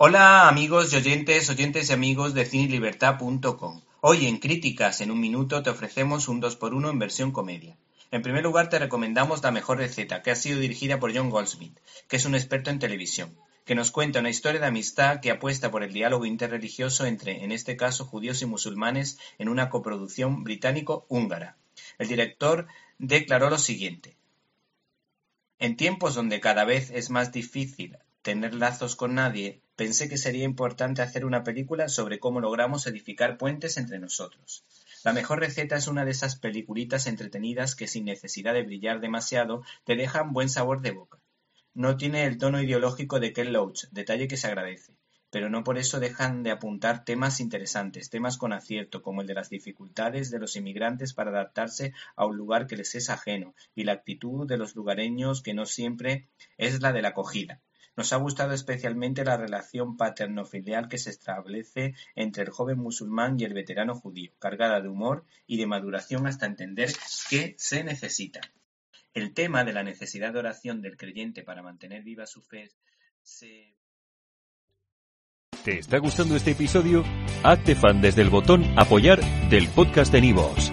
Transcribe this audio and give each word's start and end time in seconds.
Hola 0.00 0.46
amigos 0.46 0.92
y 0.92 0.96
oyentes, 0.96 1.50
oyentes 1.50 1.90
y 1.90 1.92
amigos 1.92 2.32
de 2.32 2.44
cinelibertad.com. 2.44 3.80
Hoy 4.00 4.26
en 4.26 4.38
Críticas 4.38 5.00
en 5.00 5.10
un 5.10 5.18
minuto 5.18 5.60
te 5.64 5.70
ofrecemos 5.70 6.28
un 6.28 6.40
2x1 6.40 6.88
en 6.88 7.00
versión 7.00 7.32
comedia. 7.32 7.76
En 8.12 8.22
primer 8.22 8.44
lugar 8.44 8.68
te 8.68 8.78
recomendamos 8.78 9.42
La 9.42 9.50
mejor 9.50 9.78
receta, 9.78 10.22
que 10.22 10.30
ha 10.30 10.36
sido 10.36 10.60
dirigida 10.60 11.00
por 11.00 11.12
John 11.12 11.30
Goldsmith, 11.30 11.76
que 12.06 12.14
es 12.14 12.26
un 12.26 12.36
experto 12.36 12.70
en 12.70 12.78
televisión, 12.78 13.36
que 13.64 13.74
nos 13.74 13.90
cuenta 13.90 14.20
una 14.20 14.30
historia 14.30 14.60
de 14.60 14.68
amistad 14.68 15.18
que 15.18 15.32
apuesta 15.32 15.72
por 15.72 15.82
el 15.82 15.92
diálogo 15.92 16.26
interreligioso 16.26 17.04
entre, 17.04 17.42
en 17.42 17.50
este 17.50 17.76
caso, 17.76 18.04
judíos 18.04 18.40
y 18.40 18.46
musulmanes 18.46 19.18
en 19.36 19.48
una 19.48 19.68
coproducción 19.68 20.44
británico-húngara. 20.44 21.56
El 21.98 22.06
director 22.06 22.68
declaró 22.98 23.50
lo 23.50 23.58
siguiente. 23.58 24.16
En 25.58 25.76
tiempos 25.76 26.14
donde 26.14 26.38
cada 26.38 26.64
vez 26.64 26.92
es 26.92 27.10
más 27.10 27.32
difícil 27.32 27.98
tener 28.22 28.54
lazos 28.54 28.96
con 28.96 29.14
nadie, 29.14 29.62
pensé 29.76 30.08
que 30.08 30.16
sería 30.16 30.44
importante 30.44 31.02
hacer 31.02 31.24
una 31.24 31.44
película 31.44 31.88
sobre 31.88 32.18
cómo 32.18 32.40
logramos 32.40 32.86
edificar 32.86 33.38
puentes 33.38 33.76
entre 33.76 33.98
nosotros. 33.98 34.64
La 35.04 35.12
mejor 35.12 35.40
receta 35.40 35.76
es 35.76 35.86
una 35.86 36.04
de 36.04 36.10
esas 36.10 36.36
peliculitas 36.36 37.06
entretenidas 37.06 37.76
que 37.76 37.86
sin 37.86 38.04
necesidad 38.04 38.54
de 38.54 38.64
brillar 38.64 39.00
demasiado 39.00 39.62
te 39.84 39.94
dejan 39.94 40.32
buen 40.32 40.48
sabor 40.48 40.82
de 40.82 40.90
boca. 40.90 41.18
No 41.74 41.96
tiene 41.96 42.26
el 42.26 42.38
tono 42.38 42.60
ideológico 42.60 43.20
de 43.20 43.32
Ken 43.32 43.52
Loach, 43.52 43.84
detalle 43.92 44.26
que 44.26 44.36
se 44.36 44.48
agradece, 44.48 44.96
pero 45.30 45.48
no 45.48 45.62
por 45.62 45.78
eso 45.78 46.00
dejan 46.00 46.42
de 46.42 46.50
apuntar 46.50 47.04
temas 47.04 47.38
interesantes, 47.38 48.10
temas 48.10 48.36
con 48.36 48.52
acierto, 48.52 49.02
como 49.02 49.20
el 49.20 49.28
de 49.28 49.34
las 49.34 49.50
dificultades 49.50 50.30
de 50.30 50.40
los 50.40 50.56
inmigrantes 50.56 51.14
para 51.14 51.30
adaptarse 51.30 51.92
a 52.16 52.26
un 52.26 52.36
lugar 52.36 52.66
que 52.66 52.76
les 52.76 52.94
es 52.94 53.10
ajeno, 53.10 53.54
y 53.74 53.84
la 53.84 53.92
actitud 53.92 54.46
de 54.46 54.56
los 54.56 54.74
lugareños 54.74 55.42
que 55.42 55.54
no 55.54 55.66
siempre 55.66 56.26
es 56.56 56.80
la 56.80 56.92
de 56.92 57.02
la 57.02 57.10
acogida. 57.10 57.60
Nos 57.98 58.12
ha 58.12 58.16
gustado 58.16 58.54
especialmente 58.54 59.24
la 59.24 59.36
relación 59.36 59.96
paterno-filial 59.96 60.86
que 60.88 60.98
se 60.98 61.10
establece 61.10 61.96
entre 62.14 62.44
el 62.44 62.50
joven 62.50 62.78
musulmán 62.78 63.40
y 63.40 63.42
el 63.42 63.54
veterano 63.54 63.96
judío, 63.96 64.30
cargada 64.38 64.80
de 64.80 64.88
humor 64.88 65.24
y 65.48 65.56
de 65.56 65.66
maduración 65.66 66.28
hasta 66.28 66.46
entender 66.46 66.92
qué 67.28 67.56
se 67.58 67.82
necesita. 67.82 68.40
El 69.14 69.34
tema 69.34 69.64
de 69.64 69.72
la 69.72 69.82
necesidad 69.82 70.32
de 70.32 70.38
oración 70.38 70.80
del 70.80 70.96
creyente 70.96 71.42
para 71.42 71.60
mantener 71.60 72.04
viva 72.04 72.24
su 72.26 72.40
fe 72.40 72.70
se... 73.20 73.74
¿Te 75.64 75.80
está 75.80 75.98
gustando 75.98 76.36
este 76.36 76.52
episodio? 76.52 77.02
Hazte 77.42 77.74
fan 77.74 78.00
desde 78.00 78.22
el 78.22 78.30
botón 78.30 78.64
apoyar 78.78 79.18
del 79.50 79.66
podcast 79.70 80.12
de 80.12 80.20
Nivos. 80.20 80.72